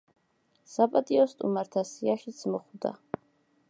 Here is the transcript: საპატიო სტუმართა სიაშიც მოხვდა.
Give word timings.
საპატიო 0.75 1.27
სტუმართა 1.33 1.87
სიაშიც 1.93 2.45
მოხვდა. 2.57 2.99